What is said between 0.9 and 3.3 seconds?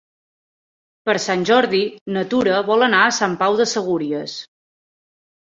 Per Sant Jordi na Tura vol anar a